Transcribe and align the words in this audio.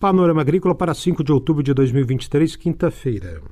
Panorama 0.00 0.42
Agrícola 0.42 0.76
para 0.76 0.94
5 0.94 1.24
de 1.24 1.32
outubro 1.32 1.60
de 1.60 1.74
2023, 1.74 2.54
quinta-feira. 2.54 3.42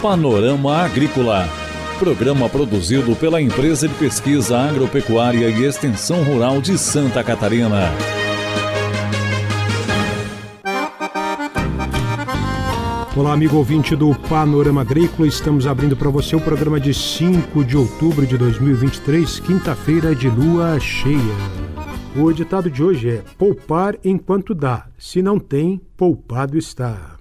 Panorama 0.00 0.76
Agrícola. 0.76 1.48
Programa 1.98 2.48
produzido 2.48 3.16
pela 3.16 3.42
Empresa 3.42 3.88
de 3.88 3.94
Pesquisa 3.94 4.56
Agropecuária 4.56 5.50
e 5.50 5.64
Extensão 5.64 6.22
Rural 6.22 6.60
de 6.60 6.78
Santa 6.78 7.24
Catarina. 7.24 7.90
Olá, 13.16 13.32
amigo 13.32 13.56
ouvinte 13.56 13.96
do 13.96 14.14
Panorama 14.28 14.82
Agrícola. 14.82 15.26
Estamos 15.26 15.66
abrindo 15.66 15.96
para 15.96 16.08
você 16.08 16.36
o 16.36 16.40
programa 16.40 16.78
de 16.78 16.94
5 16.94 17.64
de 17.64 17.76
outubro 17.76 18.24
de 18.24 18.38
2023, 18.38 19.40
quinta-feira 19.40 20.14
de 20.14 20.28
lua 20.28 20.78
cheia. 20.78 21.57
O 22.20 22.32
ditado 22.32 22.68
de 22.68 22.82
hoje 22.82 23.08
é: 23.10 23.22
poupar 23.38 23.94
enquanto 24.04 24.52
dá, 24.52 24.88
se 24.98 25.22
não 25.22 25.38
tem, 25.38 25.80
poupado 25.96 26.58
está. 26.58 27.16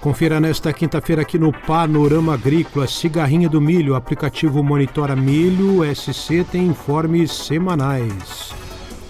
Confira 0.00 0.38
nesta 0.38 0.72
quinta-feira 0.72 1.22
aqui 1.22 1.40
no 1.40 1.52
Panorama 1.52 2.34
Agrícola, 2.34 2.86
Cigarrinha 2.86 3.48
do 3.48 3.60
Milho, 3.60 3.96
aplicativo 3.96 4.62
Monitora 4.62 5.16
Milho 5.16 5.82
SC 5.92 6.44
tem 6.44 6.68
informes 6.68 7.32
semanais. 7.32 8.54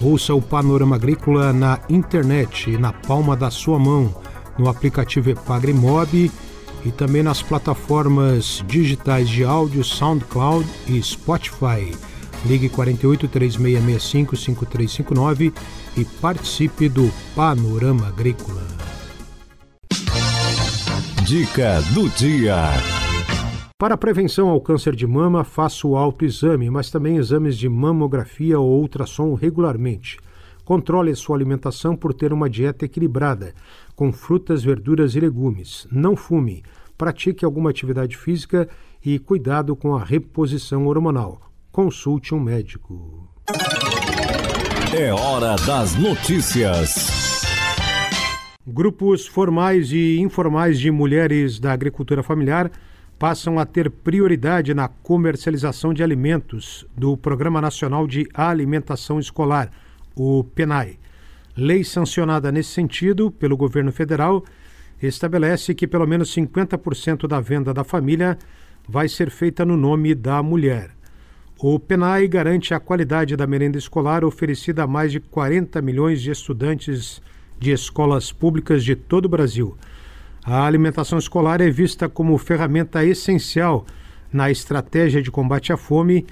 Ouça 0.00 0.34
o 0.34 0.40
Panorama 0.40 0.96
Agrícola 0.96 1.52
na 1.52 1.78
internet, 1.90 2.78
na 2.78 2.90
palma 2.90 3.36
da 3.36 3.50
sua 3.50 3.78
mão, 3.78 4.14
no 4.58 4.66
aplicativo 4.70 5.28
Epagrimob 5.28 6.30
e 6.86 6.92
também 6.92 7.20
nas 7.20 7.42
plataformas 7.42 8.62
digitais 8.68 9.28
de 9.28 9.42
áudio 9.42 9.82
SoundCloud 9.82 10.64
e 10.86 11.02
Spotify. 11.02 11.92
Ligue 12.44 12.68
48 12.68 13.26
3665 13.26 14.36
5359 14.36 15.52
e 15.96 16.04
participe 16.04 16.88
do 16.88 17.10
Panorama 17.34 18.06
Agrícola. 18.06 18.62
Dica 21.24 21.82
do 21.92 22.08
dia. 22.10 22.54
Para 23.76 23.94
a 23.94 23.98
prevenção 23.98 24.48
ao 24.48 24.60
câncer 24.60 24.94
de 24.94 25.08
mama, 25.08 25.42
faça 25.42 25.88
o 25.88 25.96
autoexame, 25.96 26.70
mas 26.70 26.88
também 26.88 27.16
exames 27.16 27.58
de 27.58 27.68
mamografia 27.68 28.60
ou 28.60 28.80
ultrassom 28.80 29.34
regularmente. 29.34 30.18
Controle 30.64 31.10
a 31.10 31.16
sua 31.16 31.36
alimentação 31.36 31.96
por 31.96 32.14
ter 32.14 32.32
uma 32.32 32.48
dieta 32.48 32.84
equilibrada, 32.84 33.54
com 33.96 34.12
frutas, 34.12 34.62
verduras 34.62 35.16
e 35.16 35.20
legumes. 35.20 35.88
Não 35.90 36.14
fume. 36.14 36.62
Pratique 36.96 37.44
alguma 37.44 37.70
atividade 37.70 38.16
física 38.16 38.68
e 39.04 39.18
cuidado 39.18 39.74
com 39.74 39.96
a 39.96 40.04
reposição 40.04 40.86
hormonal. 40.86 41.40
Consulte 41.72 42.34
um 42.34 42.40
médico. 42.40 43.28
É 44.96 45.12
hora 45.12 45.56
das 45.66 45.96
notícias. 45.96 47.42
Grupos 48.66 49.26
formais 49.26 49.92
e 49.92 50.18
informais 50.18 50.78
de 50.78 50.90
mulheres 50.90 51.58
da 51.58 51.72
agricultura 51.72 52.22
familiar 52.22 52.70
passam 53.18 53.58
a 53.58 53.64
ter 53.64 53.90
prioridade 53.90 54.74
na 54.74 54.88
comercialização 54.88 55.94
de 55.94 56.02
alimentos 56.02 56.84
do 56.96 57.16
Programa 57.16 57.60
Nacional 57.60 58.06
de 58.06 58.28
Alimentação 58.34 59.18
Escolar 59.18 59.70
o 60.14 60.42
PENAI. 60.42 60.98
Lei 61.56 61.82
sancionada 61.82 62.52
nesse 62.52 62.68
sentido 62.68 63.30
pelo 63.30 63.56
governo 63.56 63.90
federal 63.90 64.44
estabelece 65.02 65.74
que 65.74 65.86
pelo 65.86 66.06
menos 66.06 66.34
50% 66.34 67.26
da 67.26 67.40
venda 67.40 67.72
da 67.72 67.82
família 67.82 68.36
vai 68.86 69.08
ser 69.08 69.30
feita 69.30 69.64
no 69.64 69.74
nome 69.74 70.14
da 70.14 70.42
mulher. 70.42 70.90
O 71.58 71.78
PENAI 71.78 72.28
garante 72.28 72.74
a 72.74 72.80
qualidade 72.80 73.34
da 73.34 73.46
merenda 73.46 73.78
escolar 73.78 74.22
oferecida 74.22 74.82
a 74.82 74.86
mais 74.86 75.10
de 75.10 75.18
40 75.18 75.80
milhões 75.80 76.20
de 76.20 76.30
estudantes 76.30 77.22
de 77.58 77.72
escolas 77.72 78.30
públicas 78.30 78.84
de 78.84 78.94
todo 78.94 79.24
o 79.24 79.30
Brasil. 79.30 79.78
A 80.44 80.66
alimentação 80.66 81.18
escolar 81.18 81.62
é 81.62 81.70
vista 81.70 82.06
como 82.06 82.36
ferramenta 82.36 83.02
essencial 83.02 83.86
na 84.30 84.50
estratégia 84.50 85.22
de 85.22 85.30
combate 85.30 85.72
à 85.72 85.78
fome 85.78 86.26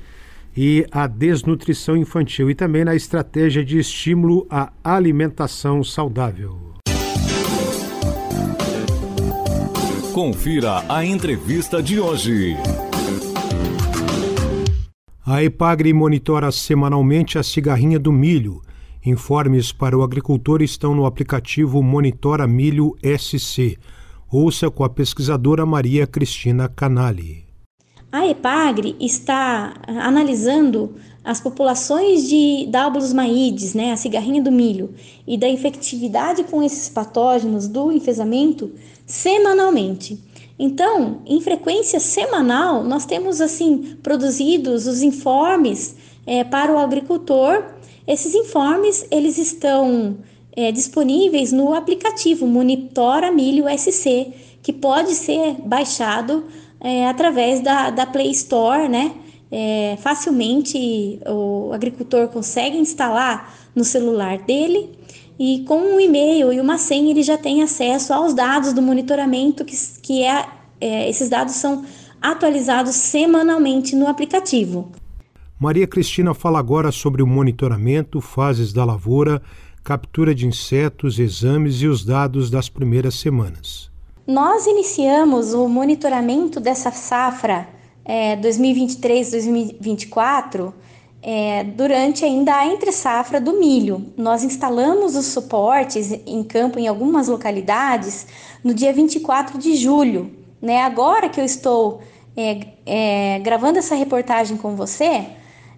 e 0.56 0.87
a 0.91 1.06
desnutrição 1.06 1.97
infantil 1.97 2.50
e 2.50 2.54
também 2.54 2.84
na 2.84 2.94
estratégia 2.94 3.65
de 3.65 3.78
estímulo 3.78 4.47
à 4.48 4.72
alimentação 4.82 5.82
saudável. 5.82 6.75
Confira 10.12 10.84
a 10.88 11.04
entrevista 11.04 11.82
de 11.82 11.98
hoje. 11.98 12.56
A 15.26 15.43
Epagre 15.43 15.93
monitora 15.93 16.53
semanalmente 16.53 17.38
a 17.38 17.43
cigarrinha 17.43 17.98
do 17.98 18.12
milho. 18.12 18.62
Informes 19.04 19.72
para 19.72 19.98
o 19.98 20.03
agricultor 20.03 20.62
estão 20.62 20.94
no 20.94 21.04
aplicativo 21.04 21.82
Monitora 21.82 22.47
Milho 22.47 22.94
SC. 23.03 23.76
Ouça 24.31 24.70
com 24.70 24.84
a 24.84 24.88
pesquisadora 24.88 25.66
Maria 25.66 26.06
Cristina 26.06 26.69
Canali. 26.69 27.44
A 28.14 28.28
EPAGRE 28.28 28.94
está 29.00 29.75
analisando 29.88 30.94
as 31.25 31.41
populações 31.41 32.28
de 32.28 32.64
Dábulos 32.70 33.12
maides, 33.12 33.75
né, 33.75 33.91
a 33.91 33.97
cigarrinha 33.97 34.41
do 34.41 34.52
milho, 34.52 34.94
e 35.26 35.36
da 35.36 35.48
infectividade 35.48 36.44
com 36.44 36.62
esses 36.62 36.88
patógenos 36.88 37.66
do 37.66 37.91
enfesamento 37.91 38.70
semanalmente. 39.04 40.22
Então, 40.56 41.22
em 41.26 41.41
frequência 41.41 41.98
semanal, 41.98 42.84
nós 42.84 43.04
temos 43.04 43.41
assim 43.41 43.97
produzidos 44.00 44.86
os 44.86 45.02
informes 45.02 45.96
é, 46.25 46.44
para 46.44 46.72
o 46.72 46.78
agricultor. 46.78 47.64
Esses 48.06 48.32
informes 48.32 49.04
eles 49.10 49.38
estão 49.38 50.19
é, 50.56 50.70
disponíveis 50.70 51.50
no 51.50 51.75
aplicativo 51.75 52.46
Monitora 52.46 53.32
Milho 53.32 53.64
SC, 53.76 54.32
que 54.62 54.72
pode 54.72 55.16
ser 55.16 55.56
baixado 55.66 56.44
é, 56.84 57.08
através 57.08 57.60
da, 57.60 57.88
da 57.88 58.04
Play 58.04 58.30
Store, 58.32 58.86
né? 58.88 59.12
É, 59.50 59.96
facilmente 60.02 61.18
o 61.26 61.72
agricultor 61.72 62.28
consegue 62.28 62.76
instalar 62.76 63.54
no 63.74 63.84
celular 63.84 64.38
dele 64.38 64.90
e 65.38 65.64
com 65.66 65.78
um 65.78 66.00
e-mail 66.00 66.52
e 66.52 66.60
uma 66.60 66.76
senha 66.76 67.10
ele 67.10 67.22
já 67.22 67.38
tem 67.38 67.62
acesso 67.62 68.12
aos 68.12 68.34
dados 68.34 68.72
do 68.72 68.82
monitoramento 68.82 69.64
que, 69.64 69.76
que 70.02 70.24
é, 70.24 70.46
é 70.80 71.08
esses 71.08 71.28
dados 71.28 71.54
são 71.54 71.84
atualizados 72.20 72.96
semanalmente 72.96 73.94
no 73.94 74.06
aplicativo. 74.06 74.90
Maria 75.58 75.86
Cristina 75.86 76.34
fala 76.34 76.58
agora 76.58 76.90
sobre 76.90 77.22
o 77.22 77.26
monitoramento, 77.26 78.20
fases 78.20 78.72
da 78.72 78.84
lavoura, 78.84 79.40
captura 79.84 80.34
de 80.34 80.46
insetos, 80.46 81.18
exames 81.18 81.80
e 81.80 81.86
os 81.86 82.04
dados 82.04 82.50
das 82.50 82.68
primeiras 82.68 83.14
semanas. 83.14 83.94
Nós 84.26 84.66
iniciamos 84.66 85.52
o 85.52 85.68
monitoramento 85.68 86.58
dessa 86.58 86.90
safra 86.90 87.68
é, 88.02 88.34
2023-2024 88.38 90.72
é, 91.22 91.62
durante 91.64 92.24
ainda 92.24 92.54
a 92.54 92.66
entre-safra 92.66 93.38
do 93.38 93.58
milho. 93.58 94.14
Nós 94.16 94.42
instalamos 94.42 95.14
os 95.14 95.26
suportes 95.26 96.10
em 96.10 96.42
campo 96.42 96.78
em 96.78 96.88
algumas 96.88 97.28
localidades 97.28 98.26
no 98.62 98.72
dia 98.72 98.94
24 98.94 99.58
de 99.58 99.76
julho. 99.76 100.32
Né? 100.60 100.80
Agora 100.80 101.28
que 101.28 101.38
eu 101.38 101.44
estou 101.44 102.00
é, 102.34 102.60
é, 102.86 103.38
gravando 103.40 103.78
essa 103.78 103.94
reportagem 103.94 104.56
com 104.56 104.74
você, 104.74 105.26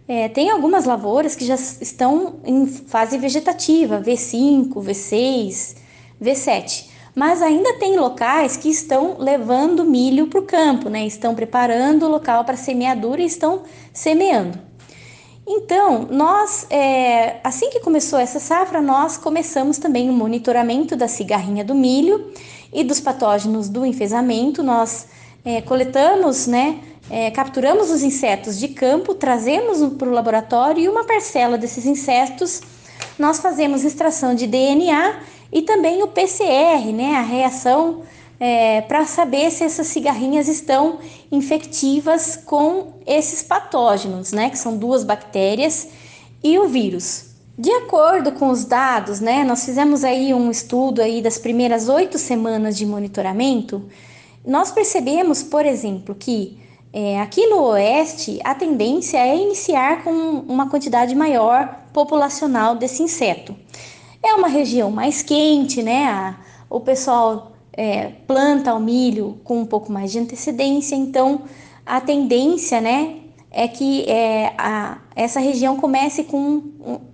é, 0.07 0.29
tem 0.29 0.51
algumas 0.51 0.85
lavouras 0.85 1.35
que 1.35 1.45
já 1.45 1.57
estão 1.57 2.37
em 2.45 2.65
fase 2.65 3.19
vegetativa, 3.19 4.01
V5, 4.01 4.73
V6, 4.73 5.75
V7 6.23 6.95
mas 7.17 7.41
ainda 7.41 7.73
tem 7.79 7.97
locais 7.97 8.59
que 8.59 8.69
estão 8.69 9.17
levando 9.19 9.87
milho 9.87 10.27
para 10.27 10.39
o 10.39 10.43
campo, 10.43 10.91
né? 10.91 11.07
Estão 11.07 11.35
preparando 11.35 12.05
o 12.05 12.11
local 12.11 12.45
para 12.45 12.59
semeadura 12.59 13.23
e 13.23 13.25
estão 13.25 13.63
semeando. 13.91 14.59
Então, 15.49 16.07
nós, 16.11 16.67
é, 16.69 17.37
assim 17.43 17.71
que 17.71 17.81
começou 17.81 18.19
essa 18.19 18.39
safra, 18.39 18.83
nós 18.83 19.17
começamos 19.17 19.79
também 19.79 20.11
o 20.11 20.13
monitoramento 20.13 20.95
da 20.95 21.09
cigarrinha 21.09 21.65
do 21.65 21.75
milho 21.75 22.33
e 22.71 22.85
dos 22.85 23.01
patógenos 23.01 23.71
do 23.71 23.87
enfesamento. 23.87 24.63
Nós 24.63 25.07
é, 25.43 25.63
coletamos, 25.63 26.47
né, 26.47 26.81
é, 27.09 27.31
capturamos 27.31 27.91
os 27.91 28.03
insetos 28.03 28.59
de 28.59 28.69
campo, 28.69 29.15
trazemos 29.15 29.79
para 29.95 30.09
o 30.09 30.13
laboratório 30.13 30.83
e 30.83 30.89
uma 30.89 31.05
parcela 31.05 31.57
desses 31.57 31.87
insetos 31.87 32.61
nós 33.19 33.39
fazemos 33.39 33.85
extração 33.85 34.35
de 34.35 34.47
DNA 34.47 35.21
e 35.53 35.63
também 35.63 36.03
o 36.03 36.09
PCR, 36.09 36.93
né, 36.93 37.17
a 37.17 37.23
reação 37.23 38.03
é, 38.39 38.81
para 38.83 39.07
saber 39.07 39.51
se 39.51 39.65
essas 39.65 39.87
cigarrinhas 39.87 40.49
estão 40.49 40.99
infectivas 41.33 42.37
com 42.37 42.95
esses 43.07 43.43
patógenos, 43.43 44.33
né, 44.33 44.51
que 44.51 44.59
são 44.59 44.77
duas 44.77 45.05
bactérias 45.05 45.89
e 46.43 46.59
o 46.59 46.69
vírus. 46.69 47.27
De 47.59 47.71
acordo 47.71 48.33
com 48.33 48.51
os 48.51 48.65
dados, 48.65 49.21
né, 49.21 49.43
nós 49.45 49.65
fizemos 49.65 50.05
aí 50.05 50.35
um 50.35 50.51
estudo 50.51 51.01
aí 51.01 51.23
das 51.23 51.39
primeiras 51.39 51.89
oito 51.89 52.19
semanas 52.19 52.77
de 52.77 52.85
monitoramento, 52.85 53.83
nós 54.45 54.71
percebemos, 54.71 55.43
por 55.43 55.65
exemplo, 55.65 56.15
que 56.15 56.59
É, 56.93 57.21
aqui 57.21 57.47
no 57.47 57.61
Oeste, 57.63 58.41
a 58.43 58.55
tendência 58.55 59.19
é 59.19 59.37
iniciar 59.37 60.03
com 60.03 60.11
uma 60.49 60.71
quantidade 60.71 61.15
maior 61.15 61.69
populacional 61.93 62.75
desse 62.75 63.03
inseto. 63.03 63.55
É 64.23 64.35
uma 64.35 64.49
região 64.49 64.91
mais 64.91 65.23
quente, 65.23 65.83
né? 65.83 66.07
A, 66.07 66.37
o 66.69 66.81
pessoal 66.81 67.53
é, 67.73 68.13
planta 68.27 68.75
o 68.75 68.81
milho 68.81 69.39
com 69.45 69.61
um 69.61 69.67
pouco 69.67 69.93
mais 69.93 70.13
de 70.13 70.19
antecedência, 70.19 70.97
então 70.97 71.43
a 71.85 72.01
tendência, 72.01 72.81
né, 72.81 73.17
é 73.51 73.69
que 73.69 74.03
é, 74.11 74.53
a, 74.59 74.99
essa 75.15 75.39
região 75.39 75.77
comece 75.77 76.25
com 76.25 76.63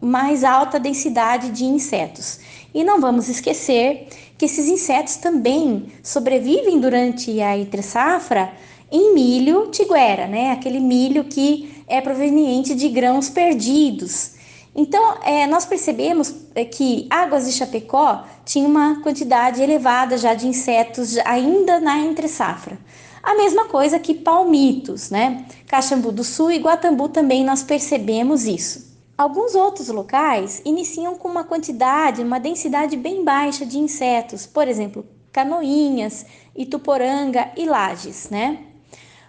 mais 0.01 0.43
alta 0.43 0.81
densidade 0.81 1.51
de 1.51 1.65
insetos. 1.65 2.41
E 2.75 2.83
não 2.83 3.01
vamos 3.01 3.29
esquecer 3.29 4.09
que 4.39 4.47
esses 4.47 4.67
insetos 4.67 5.17
também 5.17 5.93
sobrevivem 6.03 6.81
durante 6.81 7.41
a 7.41 7.57
entre 7.57 7.83
safra 7.83 8.53
em 8.91 9.15
milho 9.15 9.69
tiguera, 9.71 10.27
né? 10.27 10.51
Aquele 10.51 10.81
milho 10.81 11.25
que 11.25 11.85
é 11.87 12.01
proveniente 12.01 12.75
de 12.75 12.89
grãos 12.89 13.29
perdidos. 13.29 14.33
Então, 14.75 15.19
é, 15.23 15.47
nós 15.47 15.67
percebemos 15.67 16.35
é, 16.55 16.65
que 16.65 17.07
Águas 17.11 17.47
de 17.47 17.53
Chapecó 17.53 18.25
tinha 18.45 18.67
uma 18.67 19.03
quantidade 19.03 19.63
elevada 19.63 20.17
já 20.17 20.33
de 20.33 20.49
insetos 20.49 21.19
ainda 21.19 21.79
na 21.79 21.99
entre 21.99 22.27
safra. 22.27 22.79
A 23.23 23.35
mesma 23.35 23.67
coisa 23.67 23.99
que 23.99 24.15
palmitos, 24.15 25.11
né? 25.11 25.47
Caxambu 25.69 26.11
do 26.11 26.25
Sul 26.25 26.51
e 26.51 26.59
Guatambu 26.59 27.09
também 27.09 27.45
nós 27.45 27.63
percebemos 27.63 28.47
isso. 28.47 28.91
Alguns 29.17 29.55
outros 29.55 29.89
locais 29.89 30.61
iniciam 30.65 31.15
com 31.15 31.29
uma 31.29 31.45
quantidade, 31.45 32.23
uma 32.23 32.41
densidade 32.41 32.97
bem 32.97 33.23
baixa 33.23 33.65
de 33.65 33.79
insetos, 33.79 34.47
por 34.47 34.67
exemplo, 34.67 35.07
Canoinhas, 35.31 36.27
Ituporanga 36.57 37.53
e 37.57 37.65
Lages, 37.67 38.29
né? 38.31 38.59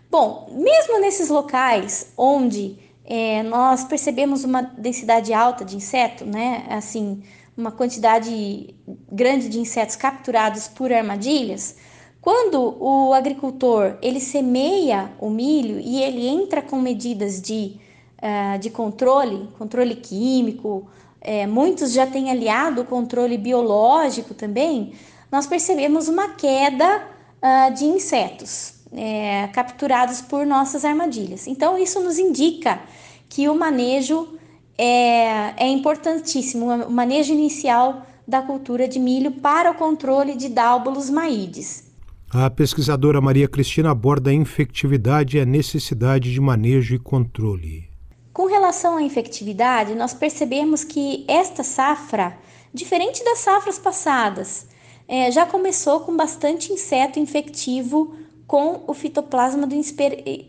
Bom, 0.09 0.47
mesmo 0.51 0.99
nesses 0.99 1.29
locais 1.29 2.11
onde 2.17 2.79
é, 3.05 3.43
nós 3.43 3.83
percebemos 3.83 4.43
uma 4.43 4.61
densidade 4.61 5.33
alta 5.33 5.65
de 5.65 5.75
inseto, 5.75 6.25
né? 6.25 6.65
Assim, 6.69 7.21
uma 7.55 7.71
quantidade 7.71 8.73
grande 9.11 9.49
de 9.49 9.59
insetos 9.59 9.95
capturados 9.95 10.67
por 10.67 10.91
armadilhas, 10.91 11.75
quando 12.21 12.77
o 12.79 13.13
agricultor 13.13 13.97
ele 14.01 14.19
semeia 14.19 15.11
o 15.19 15.29
milho 15.29 15.79
e 15.79 16.01
ele 16.01 16.25
entra 16.25 16.61
com 16.61 16.79
medidas 16.79 17.41
de, 17.41 17.77
uh, 18.17 18.57
de 18.57 18.69
controle, 18.69 19.49
controle 19.57 19.95
químico, 19.95 20.87
é, 21.19 21.45
muitos 21.45 21.91
já 21.91 22.07
têm 22.07 22.31
aliado 22.31 22.81
o 22.81 22.85
controle 22.85 23.37
biológico 23.37 24.33
também, 24.33 24.93
nós 25.29 25.45
percebemos 25.45 26.07
uma 26.07 26.29
queda 26.29 27.05
uh, 27.41 27.73
de 27.73 27.85
insetos 27.85 28.82
é, 28.95 29.47
capturados 29.47 30.21
por 30.21 30.45
nossas 30.45 30.85
armadilhas. 30.85 31.47
Então, 31.47 31.77
isso 31.77 31.99
nos 31.99 32.17
indica 32.17 32.79
que 33.27 33.49
o 33.49 33.55
manejo 33.55 34.37
é, 34.77 35.65
é 35.65 35.67
importantíssimo, 35.67 36.71
o 36.85 36.91
manejo 36.91 37.33
inicial 37.33 38.05
da 38.27 38.41
cultura 38.41 38.87
de 38.87 38.99
milho 38.99 39.31
para 39.31 39.71
o 39.71 39.75
controle 39.75 40.35
de 40.35 40.49
dálbulos 40.49 41.09
maídes. 41.09 41.91
A 42.33 42.49
pesquisadora 42.49 43.21
Maria 43.21 43.47
Cristina 43.47 43.91
aborda 43.91 44.31
a 44.31 44.33
infectividade 44.33 45.37
e 45.37 45.39
a 45.39 45.45
necessidade 45.45 46.31
de 46.31 46.41
manejo 46.41 46.95
e 46.95 46.99
controle. 46.99 47.87
Com 48.31 48.47
relação 48.47 48.97
à 48.97 49.03
infectividade, 49.03 49.93
nós 49.93 50.15
percebemos 50.15 50.83
que 50.83 51.23
esta 51.27 51.63
safra, 51.63 52.35
diferente 52.73 53.23
das 53.23 53.39
safras 53.39 53.77
passadas, 53.77 54.65
é, 55.07 55.29
já 55.29 55.45
começou 55.45 55.99
com 55.99 56.17
bastante 56.17 56.73
inseto 56.73 57.19
infectivo 57.19 58.15
com 58.47 58.81
o 58.87 58.93
fitoplasma 58.93 59.65
do, 59.65 59.75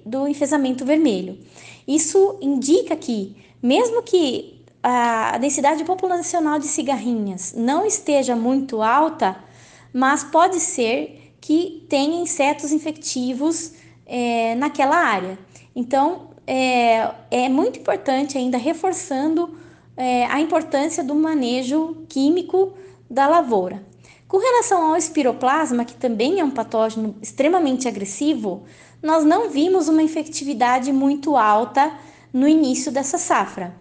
do 0.05 0.29
enfesamento 0.29 0.85
vermelho. 0.85 1.38
Isso 1.87 2.38
indica 2.41 2.96
que, 2.96 3.37
mesmo 3.62 4.02
que 4.02 4.62
a 4.82 5.38
densidade 5.38 5.85
populacional 5.85 6.58
de 6.58 6.67
cigarrinhas 6.67 7.55
não 7.56 7.87
esteja 7.87 8.37
muito 8.37 8.82
alta, 8.82 9.37
mas 9.93 10.25
pode 10.25 10.61
ser 10.61 11.32
que 11.41 11.87
tem 11.88 12.23
insetos 12.23 12.73
infectivos 12.73 13.73
é, 14.06 14.55
naquela 14.56 14.96
área. 14.96 15.38
Então, 15.75 16.31
é, 16.46 17.11
é, 17.31 17.49
muito 17.49 17.79
importante 17.79 18.37
ainda 18.37 18.58
reforçando 18.58 19.56
é, 19.96 20.26
a 20.26 20.41
importância 20.41 21.02
do 21.02 21.14
manejo 21.14 22.05
químico 22.08 22.75
da 23.08 23.26
lavoura. 23.26 23.82
Com 24.34 24.40
relação 24.40 24.90
ao 24.90 24.96
espiroplasma, 24.96 25.84
que 25.84 25.94
também 25.94 26.40
é 26.40 26.44
um 26.44 26.50
patógeno 26.50 27.14
extremamente 27.22 27.86
agressivo, 27.86 28.64
nós 29.00 29.22
não 29.22 29.48
vimos 29.48 29.86
uma 29.86 30.02
efetividade 30.02 30.92
muito 30.92 31.36
alta 31.36 31.92
no 32.32 32.48
início 32.48 32.90
dessa 32.90 33.16
safra. 33.16 33.72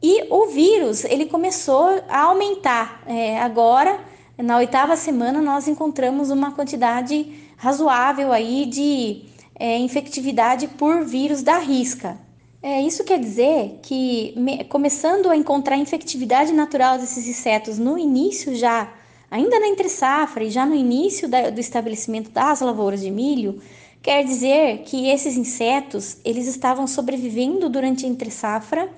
E 0.00 0.32
o 0.32 0.46
vírus 0.46 1.02
ele 1.02 1.26
começou 1.26 1.88
a 2.08 2.20
aumentar 2.20 3.02
é, 3.04 3.40
agora 3.40 3.98
na 4.38 4.58
oitava 4.58 4.94
semana 4.94 5.42
nós 5.42 5.66
encontramos 5.66 6.30
uma 6.30 6.52
quantidade 6.52 7.34
razoável 7.56 8.30
aí 8.30 8.66
de 8.66 9.24
é, 9.58 9.76
infectividade 9.76 10.68
por 10.68 11.04
vírus 11.04 11.42
da 11.42 11.58
risca. 11.58 12.16
É, 12.62 12.80
isso 12.80 13.02
quer 13.02 13.18
dizer 13.18 13.80
que, 13.82 14.34
me, 14.36 14.62
começando 14.66 15.28
a 15.28 15.36
encontrar 15.36 15.76
infectividade 15.76 16.52
natural 16.52 16.96
desses 16.96 17.26
insetos 17.26 17.76
no 17.76 17.98
início 17.98 18.54
já, 18.54 18.88
ainda 19.34 19.58
na 19.58 19.66
entre 19.66 19.88
safra 19.88 20.44
e 20.44 20.50
já 20.50 20.64
no 20.64 20.76
início 20.76 21.28
da, 21.28 21.50
do 21.50 21.58
estabelecimento 21.58 22.30
das 22.30 22.60
lavouras 22.60 23.00
de 23.00 23.10
milho, 23.10 23.60
quer 24.00 24.24
dizer 24.24 24.82
que 24.84 25.08
esses 25.08 25.36
insetos 25.36 26.18
eles 26.24 26.46
estavam 26.46 26.86
sobrevivendo 26.86 27.68
durante 27.68 28.06
a 28.06 28.08
entre 28.08 28.30
safra 28.30 28.88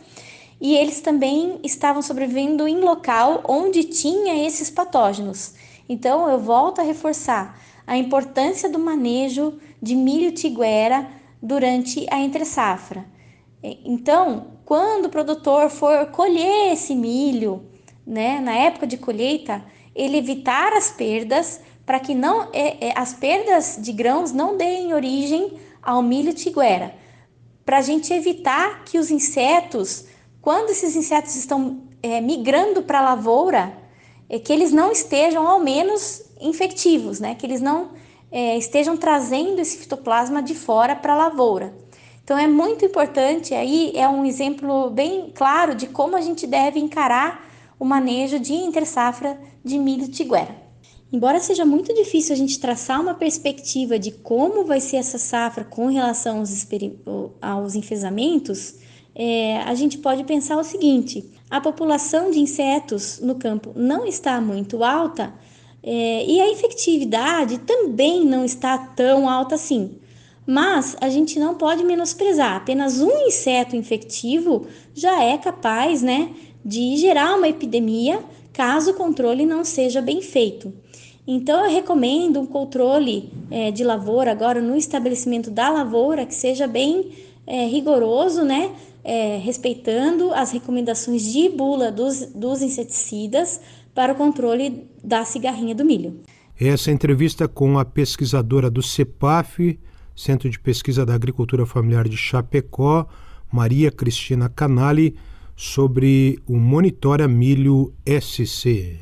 e 0.60 0.76
eles 0.76 1.00
também 1.00 1.58
estavam 1.64 2.02
sobrevivendo 2.02 2.68
em 2.68 2.80
local 2.80 3.44
onde 3.48 3.84
tinha 3.84 4.46
esses 4.46 4.68
patógenos. 4.68 5.54
Então, 5.88 6.28
eu 6.28 6.38
volto 6.38 6.82
a 6.82 6.84
reforçar 6.84 7.58
a 7.86 7.96
importância 7.96 8.68
do 8.68 8.78
manejo 8.78 9.54
de 9.80 9.96
milho 9.96 10.32
tiguera 10.32 11.08
durante 11.40 12.06
a 12.10 12.20
entre-safra. 12.20 13.06
Então, 13.62 14.48
quando 14.66 15.06
o 15.06 15.10
produtor 15.10 15.70
for 15.70 16.08
colher 16.08 16.74
esse 16.74 16.94
milho, 16.94 17.64
né, 18.06 18.38
na 18.38 18.52
época 18.52 18.86
de 18.86 18.98
colheita, 18.98 19.64
ele 19.96 20.18
evitar 20.18 20.72
as 20.72 20.90
perdas 20.90 21.60
para 21.84 21.98
que 21.98 22.14
não 22.14 22.50
é, 22.52 22.88
é, 22.88 22.92
as 22.94 23.14
perdas 23.14 23.78
de 23.80 23.92
grãos 23.92 24.30
não 24.30 24.56
deem 24.56 24.92
origem 24.92 25.58
ao 25.82 26.02
milho 26.02 26.32
tiguera, 26.32 26.94
para 27.64 27.78
a 27.78 27.82
gente 27.82 28.12
evitar 28.12 28.84
que 28.84 28.98
os 28.98 29.10
insetos 29.10 30.06
quando 30.46 30.70
esses 30.70 30.94
insetos 30.94 31.34
estão 31.34 31.82
é, 32.00 32.20
migrando 32.20 32.80
para 32.80 33.00
a 33.00 33.02
lavoura, 33.02 33.76
é 34.28 34.38
que 34.38 34.52
eles 34.52 34.70
não 34.70 34.92
estejam 34.92 35.44
ao 35.44 35.58
menos 35.58 36.22
infectivos, 36.40 37.18
né? 37.18 37.34
Que 37.34 37.44
eles 37.44 37.60
não 37.60 37.90
é, 38.30 38.56
estejam 38.56 38.96
trazendo 38.96 39.60
esse 39.60 39.76
fitoplasma 39.76 40.40
de 40.40 40.54
fora 40.54 40.94
para 40.94 41.14
a 41.14 41.16
lavoura. 41.16 41.74
Então 42.22 42.38
é 42.38 42.46
muito 42.46 42.84
importante, 42.84 43.54
aí 43.54 43.90
é 43.96 44.08
um 44.08 44.24
exemplo 44.24 44.88
bem 44.88 45.32
claro 45.34 45.74
de 45.74 45.88
como 45.88 46.14
a 46.14 46.20
gente 46.20 46.46
deve 46.46 46.78
encarar 46.78 47.45
o 47.78 47.84
manejo 47.84 48.38
de 48.38 48.52
intersafra 48.52 49.38
de 49.64 49.78
milho 49.78 50.08
tiguera. 50.08 50.66
Embora 51.12 51.38
seja 51.38 51.64
muito 51.64 51.94
difícil 51.94 52.34
a 52.34 52.38
gente 52.38 52.58
traçar 52.58 53.00
uma 53.00 53.14
perspectiva 53.14 53.98
de 53.98 54.10
como 54.10 54.64
vai 54.64 54.80
ser 54.80 54.96
essa 54.96 55.18
safra 55.18 55.64
com 55.64 55.86
relação 55.86 56.38
aos, 56.38 56.66
aos 57.40 57.74
enfesamentos, 57.74 58.74
é, 59.14 59.58
a 59.62 59.74
gente 59.74 59.98
pode 59.98 60.24
pensar 60.24 60.58
o 60.58 60.64
seguinte: 60.64 61.30
a 61.48 61.60
população 61.60 62.30
de 62.30 62.40
insetos 62.40 63.20
no 63.20 63.36
campo 63.36 63.72
não 63.76 64.04
está 64.04 64.40
muito 64.40 64.82
alta 64.82 65.32
é, 65.82 66.24
e 66.26 66.40
a 66.40 66.50
efetividade 66.50 67.58
também 67.58 68.24
não 68.24 68.44
está 68.44 68.76
tão 68.76 69.28
alta 69.28 69.54
assim. 69.54 69.98
Mas 70.44 70.96
a 71.00 71.08
gente 71.08 71.38
não 71.38 71.54
pode 71.54 71.82
menosprezar, 71.84 72.56
apenas 72.56 73.00
um 73.00 73.26
inseto 73.26 73.74
infectivo 73.74 74.66
já 74.94 75.22
é 75.22 75.38
capaz 75.38 76.02
né, 76.02 76.30
de 76.66 76.96
gerar 76.96 77.36
uma 77.36 77.48
epidemia 77.48 78.20
caso 78.52 78.90
o 78.90 78.94
controle 78.94 79.46
não 79.46 79.64
seja 79.64 80.02
bem 80.02 80.20
feito. 80.20 80.72
Então, 81.26 81.64
eu 81.64 81.70
recomendo 81.70 82.40
um 82.40 82.46
controle 82.46 83.30
é, 83.50 83.70
de 83.70 83.84
lavoura 83.84 84.30
agora 84.30 84.60
no 84.60 84.76
estabelecimento 84.76 85.50
da 85.50 85.68
lavoura 85.68 86.26
que 86.26 86.34
seja 86.34 86.66
bem 86.66 87.12
é, 87.46 87.66
rigoroso, 87.66 88.42
né? 88.42 88.72
é, 89.06 89.38
respeitando 89.38 90.32
as 90.34 90.50
recomendações 90.50 91.22
de 91.32 91.48
bula 91.48 91.92
dos, 91.92 92.26
dos 92.34 92.60
inseticidas 92.60 93.60
para 93.94 94.12
o 94.12 94.16
controle 94.16 94.84
da 95.02 95.24
cigarrinha 95.24 95.76
do 95.76 95.84
milho. 95.84 96.20
Essa 96.60 96.90
entrevista 96.90 97.46
com 97.46 97.78
a 97.78 97.84
pesquisadora 97.84 98.68
do 98.68 98.82
CEPAF, 98.82 99.78
Centro 100.16 100.50
de 100.50 100.58
Pesquisa 100.58 101.06
da 101.06 101.14
Agricultura 101.14 101.64
Familiar 101.64 102.08
de 102.08 102.16
Chapecó, 102.16 103.06
Maria 103.52 103.92
Cristina 103.92 104.48
Canali, 104.48 105.14
sobre 105.56 106.38
o 106.46 106.56
Monitora 106.56 107.26
Milho 107.26 107.92
SC. 108.06 109.00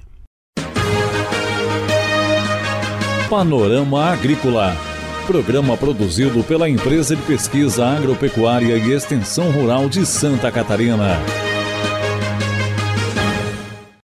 Panorama 3.28 4.04
Agrícola 4.04 4.74
Programa 5.26 5.74
produzido 5.74 6.44
pela 6.44 6.68
Empresa 6.68 7.16
de 7.16 7.22
Pesquisa 7.22 7.86
Agropecuária 7.86 8.76
e 8.76 8.92
Extensão 8.92 9.50
Rural 9.50 9.88
de 9.88 10.04
Santa 10.04 10.52
Catarina. 10.52 11.16